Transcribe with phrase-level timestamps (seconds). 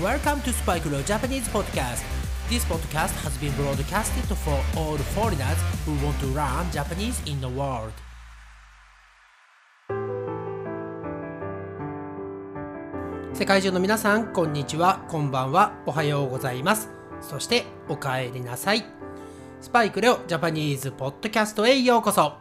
[0.00, 2.02] Welcome to Spike Leo Japanese Podcast.
[2.48, 7.46] This podcast has been broadcasted for all foreigners who want to learn Japanese in the
[7.46, 7.92] world.
[13.34, 16.88] 世界中の皆さん、こんにちは、こんばんは、おはようございます。
[17.20, 18.86] そして、お帰りなさい。
[19.60, 22.32] スパイクレオジャパニーズポッドキャストへようこそ。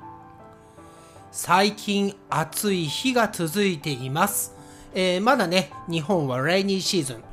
[1.34, 4.56] 最近暑い日が続いています。
[4.94, 7.24] えー、まだね、日本はレイニーシーズン、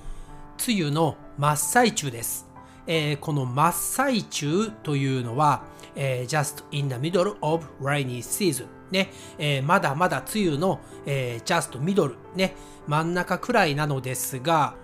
[0.67, 2.47] 梅雨の真っ最中です。
[2.87, 5.63] えー、この真っ最中というのは、
[5.95, 14.75] えー、just in the middle of rainy season ね、えー、まだまだ梅雨の、えー、just middle ね、真ん中くらいなのですが、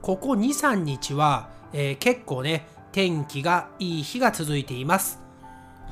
[0.00, 5.21] ここ2、3日は、えー、結構ね、天気がいい日が続いています。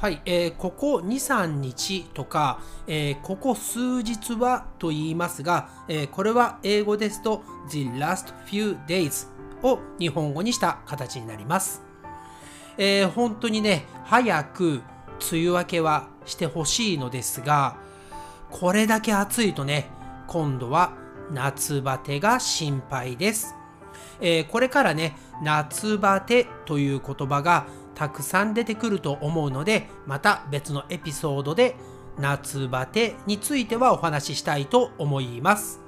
[0.01, 9.29] はい、えー、ここ2、3日とか、えー、ここ数日はと言いますが、えー、これは英語ですと The last few days
[9.63, 11.83] を日本語にした形になります。
[12.79, 14.81] えー、本当にね、早く
[15.31, 17.77] 梅雨明けはしてほしいのですが、
[18.51, 19.91] これだけ暑いとね、
[20.29, 20.95] 今度は
[21.31, 23.55] 夏バテが心配です。
[24.23, 27.67] えー、これからね、夏バテという言葉が
[28.01, 31.77] たくさん出てくると思うので、また別のエピソードで
[32.19, 35.83] 夏バテについてはお話ししたいと思います。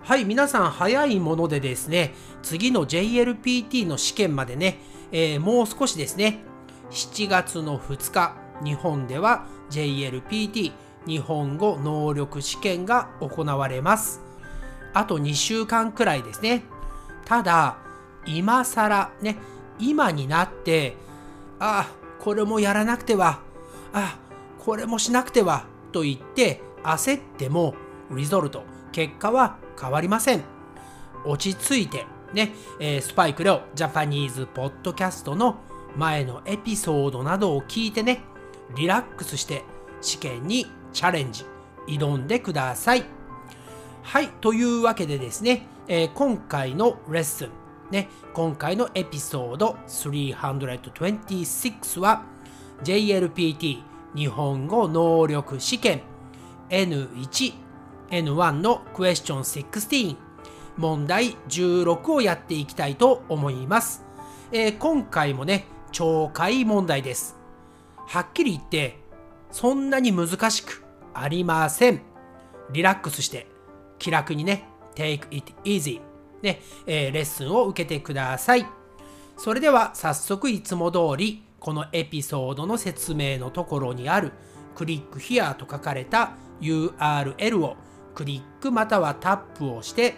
[0.00, 4.78] はい、皆さん早いものでですね、次の JLPT の試験までね、
[5.12, 6.38] えー、もう少しですね、
[6.90, 10.72] 7月の2日、日本では JLPT
[11.06, 14.22] 日本語能力試験が行われます。
[14.94, 16.62] あと2週間くらいですね。
[17.26, 17.76] ただ、
[18.24, 19.36] 今更ね、
[19.78, 20.96] 今になって
[21.60, 23.40] ああ、これもやらなくては、
[23.92, 24.18] ああ、
[24.58, 27.74] これもしなくては、と言って焦っても、
[28.10, 30.42] リゾルト、結果は変わりません。
[31.24, 35.56] 落ち着いて、ね、えー、スパイクレオジャパニーズポッドキャストの
[35.96, 38.22] 前のエピソードなどを聞いてね、
[38.76, 39.64] リラックスして
[40.00, 41.44] 試験にチャレンジ、
[41.86, 43.04] 挑んでください。
[44.02, 47.50] はい、というわけでですね、えー、今回のレッスン、
[47.90, 52.24] ね、今回のエピソード326は
[52.84, 53.82] JLPT
[54.14, 56.02] 日本語能力試験
[56.68, 57.54] N1、
[58.10, 60.16] N1 のクエスチョン16
[60.76, 64.04] 問題16をやっていきたいと思います。
[64.52, 67.36] えー、今回もね、懲戒問題です。
[68.06, 69.00] はっきり言って、
[69.50, 70.84] そんなに難しく
[71.14, 72.02] ありません。
[72.70, 73.48] リラックスして、
[73.98, 76.00] 気楽にね、take it easy
[76.42, 78.66] ね、えー、レッスンを受けてください。
[79.36, 84.32] それでは早速いつも通りこのエピソードの説明のところにある
[84.74, 87.76] クリック here と書かれた URL を
[88.14, 90.16] クリックまたはタップをして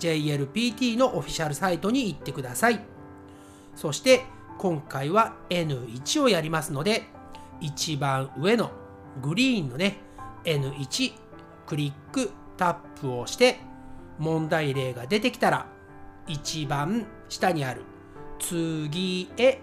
[0.00, 2.80] JLPT のオフィシャルサイトに行ってください。
[3.74, 4.24] そして
[4.58, 7.04] 今回は N1 をやりますので
[7.60, 8.70] 一番上の
[9.22, 9.98] グリーンのね
[10.44, 11.12] N1
[11.66, 13.60] クリックタップをして
[14.18, 15.66] 問題例が出てきたら
[16.26, 17.82] 一番下にある
[18.38, 19.60] 次へ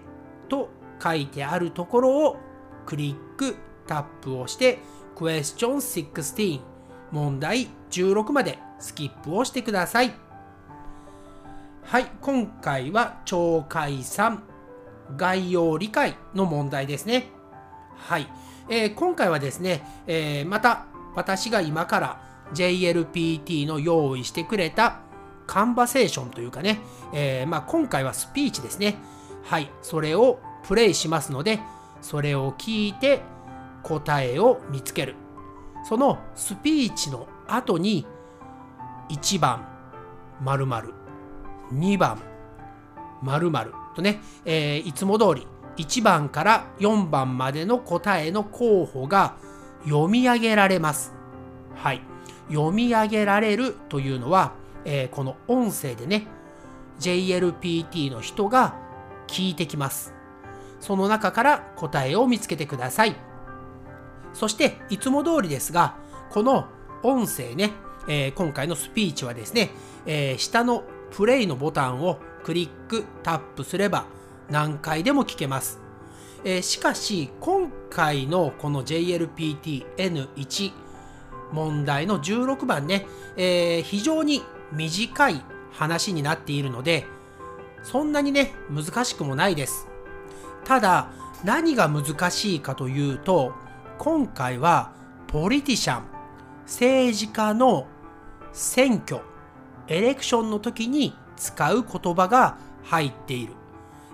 [0.48, 0.68] と
[1.02, 2.36] 書いてあるところを
[2.84, 3.56] クリック
[3.86, 4.78] タップをして
[5.14, 6.60] Question 16
[7.10, 10.14] 問題16までスキップをしてください。
[11.82, 14.40] はい今回は懲戒3
[15.16, 17.28] 概要理解の問題ですね。
[17.96, 18.26] はい、
[18.68, 25.00] えー、今回はですね、えー、また私が今から JLPT の用意してくれた
[25.46, 26.80] カンバセーションというかね、
[27.12, 28.98] えー、まあ、今回はスピーチですね。
[29.44, 31.60] はい、それをプレイしますので、
[32.00, 33.22] それを聞いて
[33.82, 35.14] 答えを見つける。
[35.88, 38.04] そのスピーチの後に
[39.08, 39.64] 1番
[40.40, 40.94] 〇〇
[41.72, 42.20] 2番
[43.22, 45.46] 〇〇とね、えー、いつも通り
[45.76, 49.36] 1番から4番までの答えの候補が
[49.84, 51.14] 読み上げられます。
[51.74, 52.15] はい。
[52.48, 54.52] 読み上げられるというのは、
[54.84, 56.26] えー、この音声でね、
[57.00, 58.74] JLPT の人が
[59.26, 60.14] 聞いてきます。
[60.80, 63.16] その中から答えを見つけてください。
[64.32, 65.96] そして、いつも通りですが、
[66.30, 66.66] この
[67.02, 67.72] 音声ね、
[68.08, 69.70] えー、今回のスピーチはですね、
[70.06, 74.06] えー、下のプレイのボタンをクリック、タップすれば
[74.50, 75.80] 何回でも聞けます。
[76.44, 80.72] えー、しかし、今回のこの JLPT-N1
[81.52, 83.06] 問題の16番ね、
[83.36, 87.06] えー、非常に短い話になっているので、
[87.82, 89.86] そんなにね、難しくもないです。
[90.64, 91.10] ただ、
[91.44, 93.52] 何が難しいかというと、
[93.98, 94.92] 今回は
[95.28, 96.02] ポリティシャン、
[96.64, 97.86] 政治家の
[98.52, 99.20] 選挙、
[99.88, 103.52] エレクションの時に使う言葉が入っている。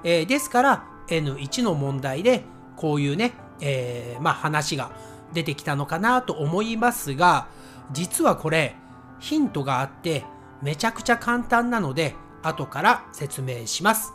[0.05, 2.45] えー、ですから N1 の問題で
[2.77, 4.91] こういうね、えー、まあ話が
[5.33, 7.49] 出てきたのかなと思いますが、
[7.93, 8.75] 実はこれ
[9.19, 10.25] ヒントがあって
[10.63, 14.13] めちゃくちゃ簡単なので後から説明します。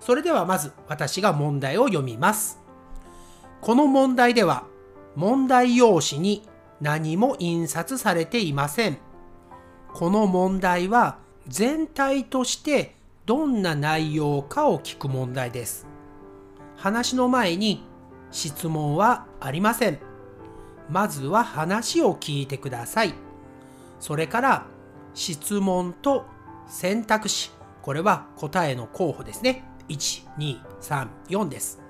[0.00, 2.60] それではまず私が問題を読みます。
[3.60, 4.64] この問題では
[5.14, 6.42] 問題用紙に
[6.80, 8.98] 何も印刷されていません。
[9.92, 11.18] この問題は
[11.48, 12.94] 全体として
[13.24, 15.86] どんな内容かを聞く問題です。
[16.76, 17.82] 話の前に
[18.30, 20.05] 質問はありません。
[20.88, 23.14] まずは話を聞いてください。
[24.00, 24.66] それから
[25.14, 26.26] 質問と
[26.68, 27.50] 選択肢、
[27.82, 29.64] これは答えの候補ですね。
[29.88, 31.80] 1、2、3、4です。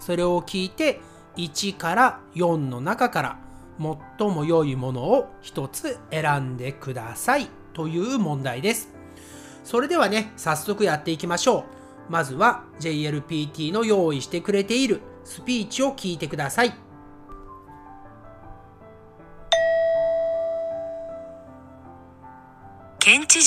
[0.00, 1.00] それを聞いて
[1.36, 3.38] 1から4の中から
[4.18, 8.88] 最も良いものを1つ選んでくださいという問題です。
[9.64, 12.12] それではね、早速やっていきましょう。
[12.12, 16.91] まずは JLPT の用意してくれているスピーチを聞いてください。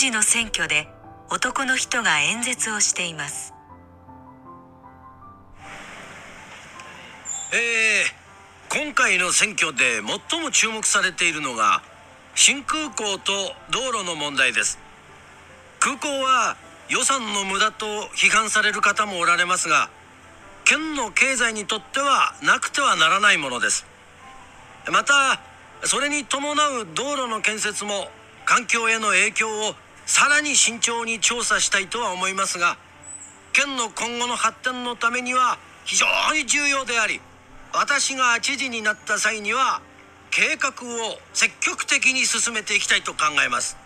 [0.05, 0.87] 県知事の選挙で
[1.31, 3.53] 男の人が演説をしています。
[7.51, 11.81] えー、今回の選挙で最も注目されているのが
[12.35, 13.31] 新空港と
[13.71, 14.77] 道路の問題です
[15.79, 16.57] 空港は
[16.89, 17.85] 予算の無駄と
[18.15, 19.89] 批判される方もおられますが
[20.65, 23.85] 県の経済にとってはなくてはならないものです
[24.91, 25.39] また
[25.83, 28.09] それに伴う道路の建設も
[28.43, 29.75] 環境への影響を
[30.05, 32.77] さらに慎重に調査したいとは思いますが
[33.53, 37.21] 県の今後の発展のためには非常に重要であり
[37.73, 39.81] 私が知事になった際には
[40.31, 43.77] 計画を積極的に進めていきたいと考えます。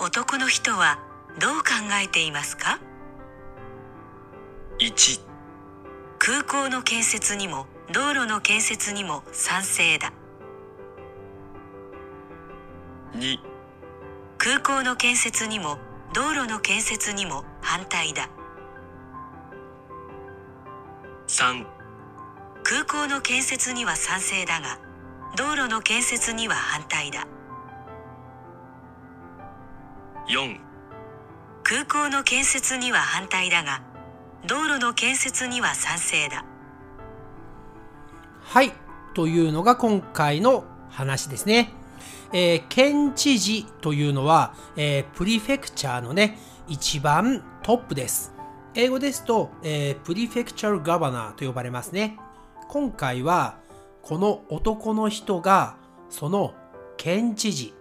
[0.00, 0.98] 男の人は
[1.38, 1.64] どう考
[2.02, 2.80] えていますか
[4.80, 5.20] ？1
[6.18, 10.12] 空港の建設にも道路の建設にも賛成だ。
[13.14, 13.38] 2
[14.36, 15.78] 空港の建設にも
[16.12, 18.28] 道路の建設にも反対だ。
[21.28, 21.64] 3
[22.62, 24.78] 空港の建設には賛成だが
[25.36, 27.26] 道路の建設には反対だ。
[30.28, 30.60] 4
[31.62, 33.80] 空港の建設には反対だが
[34.46, 36.44] 道路の建設には賛成だ
[38.48, 38.72] はい
[39.14, 41.72] というのが今回の話ですね
[42.32, 48.34] えー、県知事というのは、えー、プリフェクチャーのね、一番トップです。
[48.74, 52.18] 英語ですと、えー、プリフェクチャルガバナーと呼ばれますね。
[52.68, 53.56] 今回は、
[54.02, 55.76] この男の人が、
[56.10, 56.54] その
[56.98, 57.74] 県知事、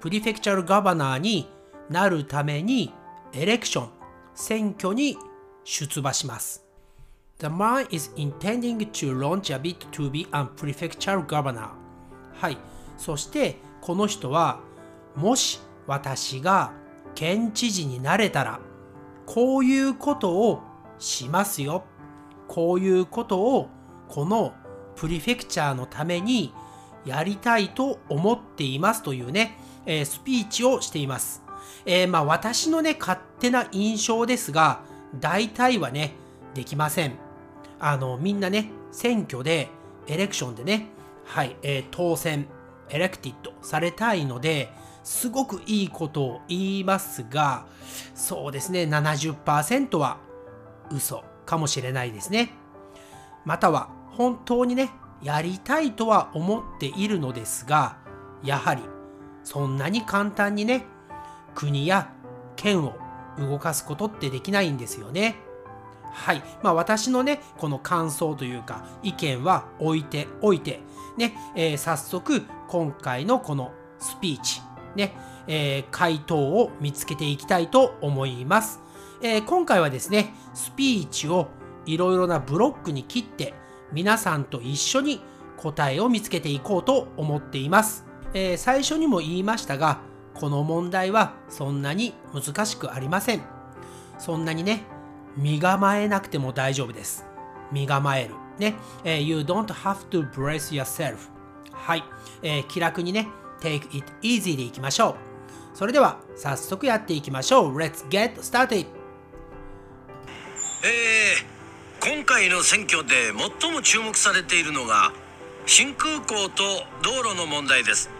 [0.00, 1.48] プリフェクチャルガバナーに
[1.88, 2.92] なるために、
[3.32, 3.90] エレクション、
[4.34, 5.16] 選挙に
[5.62, 6.65] 出馬します。
[7.38, 11.68] The man is intending to launch a bid to be a prefectural governor.
[12.40, 12.58] はい。
[12.96, 14.60] そして、この人は
[15.14, 16.72] もし私が
[17.14, 18.60] 県知事になれたら
[19.26, 20.60] こういうことを
[20.98, 21.84] しますよ
[22.48, 23.68] こういうことを
[24.08, 24.54] この
[24.96, 26.52] プリフェクチャーのために
[27.04, 31.42] やりたいと思っていますというね、えー、スピーチをしています。
[31.84, 34.80] えー、まあ私のね、勝手な印象ですが、
[35.20, 36.14] 大体はね、
[36.54, 37.25] できません。
[37.78, 39.68] あの、みんなね、選挙で、
[40.06, 40.88] エレクションでね、
[41.24, 42.46] はい、えー、当選、
[42.88, 44.70] エレクティッドされたいので、
[45.02, 47.66] すごくいいことを言いますが、
[48.14, 50.18] そうですね、70%は
[50.90, 52.52] 嘘かもしれないですね。
[53.44, 54.90] または本当にね、
[55.22, 57.98] やりたいとは思っているのですが、
[58.42, 58.82] やはり
[59.44, 60.84] そんなに簡単にね、
[61.54, 62.12] 国や
[62.56, 62.94] 県を
[63.38, 65.36] 動かすことってできないんですよね。
[66.16, 66.42] はい。
[66.62, 70.80] まあ私のね、この感想というか意見は置いておいて、
[71.18, 74.62] ね、えー、早速今回のこのスピーチ、
[74.96, 75.14] ね、
[75.46, 78.80] えー、回答を見つけていきたいと思います。
[79.22, 81.48] えー、今回はですね、スピーチを
[81.84, 83.54] いろいろなブロックに切って
[83.92, 85.20] 皆さんと一緒に
[85.58, 88.06] 答えを見つけていこうと思っています。
[88.34, 90.00] えー、最初にも言いましたが、
[90.34, 93.42] この問題はそんなに難しくありません。
[94.18, 94.82] そんなにね、
[95.36, 97.24] 身構えなくても大丈夫です。
[97.72, 98.34] 身構える。
[98.58, 98.74] ね、
[99.04, 101.16] えー、You don't have to brace yourself.
[101.72, 102.04] はい、
[102.42, 103.28] えー、気楽にね、
[103.60, 105.14] take it easy でいきましょう。
[105.76, 107.76] それでは早速やっていきましょう。
[107.76, 108.86] Let's get started!
[110.82, 115.12] えー、今回の選挙で最も注目されているのが
[115.66, 116.62] 新空港と
[117.02, 118.10] 道路の問題です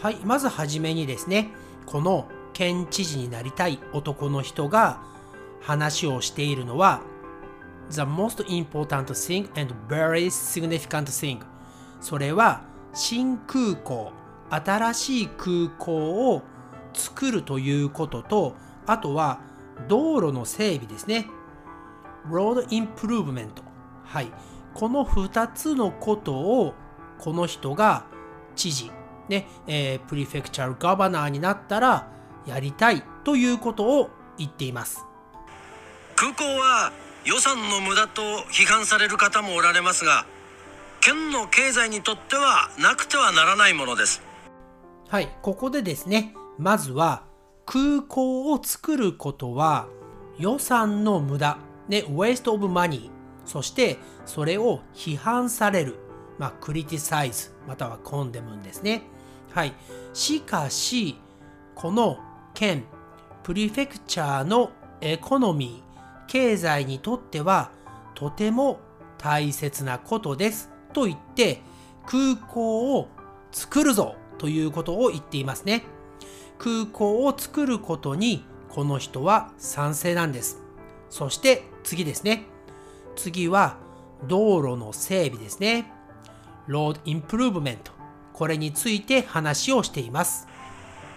[0.00, 1.50] はい、まずはじめにですね、
[1.84, 5.02] この県知事になりたい男の人が
[5.66, 7.02] 話をしているのは
[7.90, 11.40] The most important thing and very significant thing.
[12.00, 12.62] それは
[12.94, 14.12] 新空港
[14.48, 16.42] 新しい空港を
[16.94, 18.54] 作るということと
[18.86, 19.40] あとは
[19.88, 21.26] 道路の整備ですね。
[22.30, 23.50] Road Improvement.
[24.04, 24.32] はい。
[24.72, 26.74] この2つのことを
[27.18, 28.04] この人が
[28.54, 28.92] 知事
[29.28, 32.08] ね、えー、プリフェクチャルガバナーになったら
[32.46, 35.04] やりたいということを言っています。
[36.16, 36.92] 空港は
[37.24, 40.26] 予算の無駄と批判される方もおられますが
[41.00, 44.22] 県の経済にとってはなくてはならないものです
[45.08, 47.22] はいここでですねまずは
[47.64, 49.88] 空港を作ることは
[50.38, 51.58] 予算の無駄
[51.88, 53.10] ね waste of money
[53.44, 56.06] そしてそれを批判される
[56.38, 59.02] まあ、クリティサイズまたはコンデムンですね。
[59.52, 59.74] はい。
[60.12, 61.16] しかし、
[61.74, 62.18] この
[62.54, 62.84] 県、
[63.42, 64.70] プリフェクチャーの
[65.00, 65.85] エコノミー、
[66.26, 67.70] 経済にとっては
[68.14, 68.80] とても
[69.18, 71.60] 大切なことですと言って
[72.06, 73.08] 空港を
[73.52, 75.84] 作るぞということを言っていますね。
[76.58, 80.62] 空港を作ることにこの人は賛成なんです。
[81.10, 82.44] そして次ですね。
[83.16, 83.76] 次は
[84.26, 85.90] 道路の整備ですね。
[86.66, 87.92] road improvement
[88.32, 90.46] これについて話をしています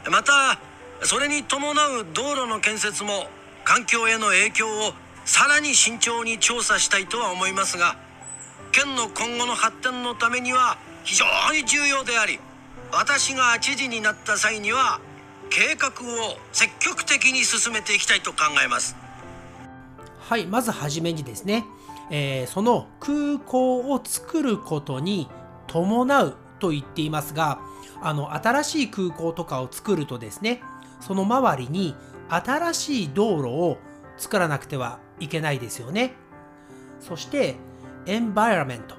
[0.10, 0.60] また
[1.02, 3.26] それに伴う道路の建設も
[3.70, 4.94] 環境への影響を
[5.26, 7.98] さらに慎重に調査したいとは思いますが
[8.72, 12.40] 県の今後の発展のためには非常に重要であり
[12.92, 15.00] 私が知事になった際には
[15.52, 18.96] 計画を積極的に進めていきたいと考えます。
[20.20, 21.64] はいまずはじめにですね、
[22.10, 25.30] えー、その空港を作ることに
[25.68, 27.60] 伴うと言っていますが、
[28.02, 30.62] あの、新しい空港とかを作るとですね、
[31.00, 31.96] その周りに
[32.30, 33.78] 新しい道路を
[34.18, 36.14] 作らなくてはいけないですよね。
[37.00, 37.56] そして、
[38.06, 38.96] environment、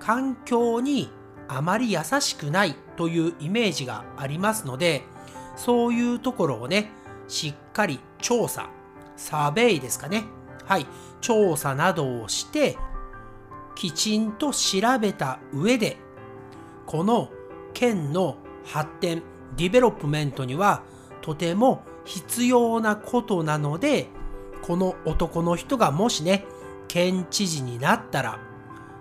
[0.00, 1.10] 環境に
[1.48, 5.02] あまり優しくないというイメージがありますので、
[5.56, 6.90] そういうところをね、
[7.26, 8.70] しっかり調査、
[9.16, 10.24] survey ですかね。
[10.64, 10.86] はい、
[11.20, 12.76] 調査などをして、
[13.74, 15.98] きちんと調べた上で
[16.84, 17.28] この
[17.74, 19.22] 県の発展、
[19.56, 20.82] development には
[21.20, 24.08] とても必要なことなので、
[24.62, 26.46] この男の人がもしね、
[26.88, 28.40] 県知事になったら、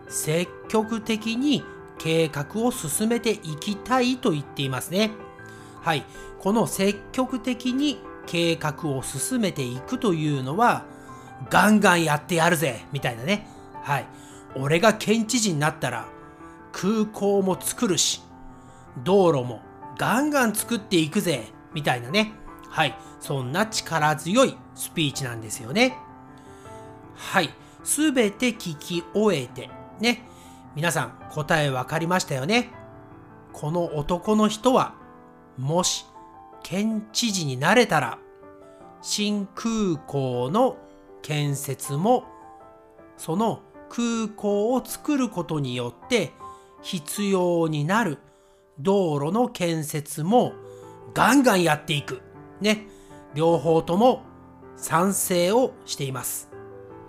[0.09, 1.63] 積極的に
[1.97, 5.11] 計画を進めていきたいと言っていますね。
[5.81, 6.03] はい。
[6.39, 10.83] この積極的に計画を進めていくというのは、
[11.49, 13.47] ガンガンやってやるぜみたいなね。
[13.83, 14.05] はい。
[14.53, 16.07] 俺が県知事になったら、
[16.73, 18.21] 空港も作るし、
[19.05, 19.61] 道路も
[19.97, 22.33] ガンガン作っていくぜ、みたいなね。
[22.77, 22.95] はい。
[23.19, 25.97] そんな力強いスピーチなんですよね。
[27.15, 27.49] はい。
[27.83, 30.21] すべて聞き終えて、ね。
[30.75, 32.69] 皆さん答え分かりましたよね。
[33.51, 34.93] この男の人は、
[35.57, 36.05] もし
[36.61, 38.19] 県知事になれたら、
[39.01, 40.77] 新空港の
[41.23, 42.25] 建設も、
[43.17, 46.31] その空港を作ることによって
[46.83, 48.19] 必要になる
[48.77, 50.53] 道路の建設も
[51.15, 52.21] ガンガンやっていく。
[52.61, 52.87] ね。
[53.33, 54.23] 両方とも
[54.75, 56.49] 賛成をしています。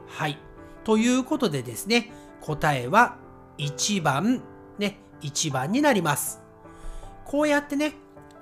[0.07, 0.39] はい。
[0.85, 3.17] ということでですね、答えは
[3.59, 4.43] 1番、
[4.79, 6.41] ね、1番になります。
[7.25, 7.95] こうやってね、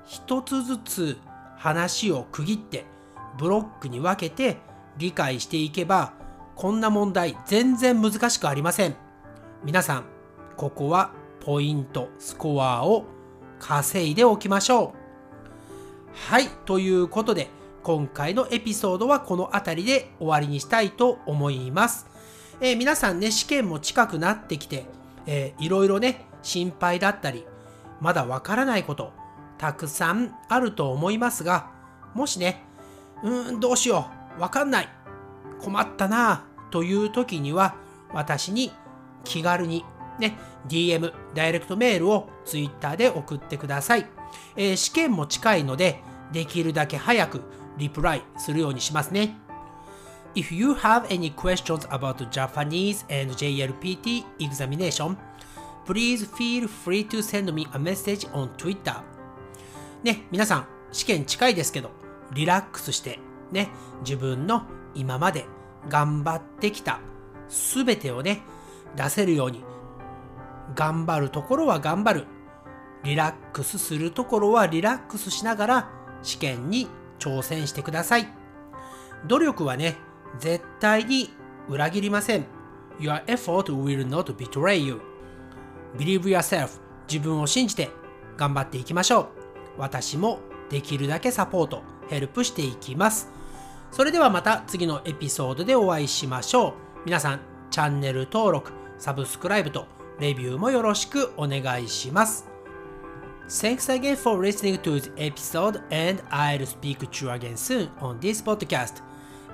[0.05, 1.19] 一つずつ
[1.57, 2.85] 話を区切って
[3.39, 4.59] ブロックに分けて
[4.97, 6.13] 理解していけば、
[6.55, 8.97] こんな問題全然難しくありません。
[9.65, 10.05] 皆さん、
[10.57, 11.11] ここは
[11.41, 13.05] ポイント、スコアを
[13.59, 14.96] 稼いでおきましょう。
[16.25, 17.51] はい、ということで、
[17.85, 22.09] 今回のエピソードはこの辺りで終わりにしたいと思います。
[22.61, 24.87] えー、皆さんね、試験も近くなってきて、
[25.27, 27.47] えー、いろいろね、心配だったり、
[28.01, 29.13] まだわからないこと、
[29.57, 31.71] たくさんあると思いますが、
[32.13, 32.65] もしね、
[33.23, 34.89] うーん、どうしよう、わかんない、
[35.61, 37.77] 困ったなという時には、
[38.13, 38.73] 私に
[39.23, 39.85] 気軽に
[40.19, 44.07] ね、DM、ダイレクトメールを Twitter で送ってください。
[44.57, 46.03] えー、試験も近いので、
[46.33, 47.43] できるだけ早く
[47.79, 49.37] リプライするようにしますね。
[50.35, 55.17] If you have any questions about Japanese and JLPT examination,
[55.87, 59.03] please feel free to send me a message on Twitter.
[60.03, 61.91] ね、皆さん、試験近いですけど、
[62.33, 63.19] リラックスして、
[63.51, 64.65] ね、自分の
[64.95, 65.47] 今まで
[65.89, 67.01] 頑張ってきた
[67.49, 68.43] すべてをね、
[68.95, 69.65] 出せるように
[70.75, 72.27] 頑張るところは頑張る。
[73.05, 75.91] リラックスするところはリラックスしながら
[76.27, 78.29] 試験に挑戦してください。
[79.27, 79.97] 努力はね、
[80.39, 81.31] 絶対に
[81.69, 82.45] 裏切りません。
[82.99, 85.01] Your effort will not betray you.
[85.97, 86.81] Believe yourself.
[87.09, 87.91] 自分を信じて
[88.37, 89.29] 頑張っていきましょう。
[89.79, 93.31] 私もできるだけサポート、ヘルプしていきます。
[93.93, 96.73] それではまた次のエピソードでお会いしましょう。
[97.05, 97.41] 皆さん、
[97.71, 99.87] チャンネル登録、サブスクライブと
[100.19, 102.56] レビューもよろしくお願いします。
[103.50, 108.42] Thanks again for listening to the episode and I'll speak to you again soon on this
[108.42, 109.02] podcast.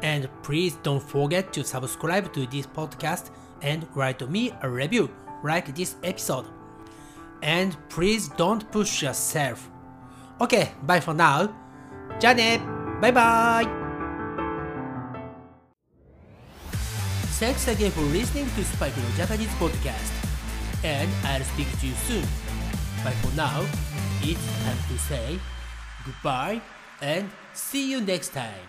[0.04, 5.10] And please don't forget to subscribe to this podcast and write me a review
[5.44, 6.46] like this episode.
[7.42, 9.70] And please don't push yourself.
[10.40, 11.50] Okay, bye for now.
[12.20, 12.60] じゃあね
[13.02, 13.68] バイバイ
[17.40, 20.12] Thanks again for listening to Spike no Japanese podcast.
[20.84, 22.51] And I'll speak to you soon.
[23.05, 23.65] But for now,
[24.23, 25.39] it's time to say
[26.05, 26.61] goodbye
[27.01, 28.69] and see you next time.